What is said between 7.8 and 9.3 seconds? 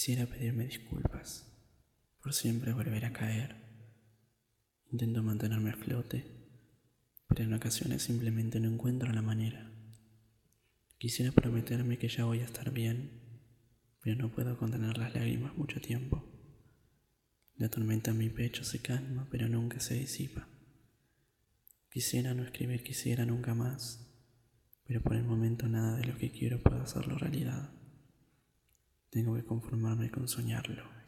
simplemente no encuentro la